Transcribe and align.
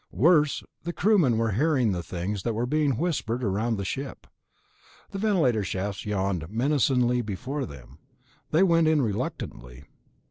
Worse, 0.11 0.63
the 0.81 0.93
crewmen 0.93 1.37
were 1.37 1.51
hearing 1.51 1.91
the 1.91 2.01
things 2.01 2.41
that 2.41 2.55
were 2.55 2.65
being 2.65 2.97
whispered 2.97 3.43
around 3.43 3.77
the 3.77 3.85
ship. 3.85 4.25
The 5.11 5.19
ventilator 5.19 5.63
shafts 5.63 6.07
yawned 6.07 6.49
menacingly 6.49 7.21
before 7.21 7.67
them; 7.67 7.99
they 8.49 8.63
went 8.63 8.87
in 8.87 9.03
reluctantly. 9.03 9.83